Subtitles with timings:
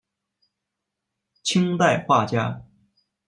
[1.43, 2.65] 清代画家。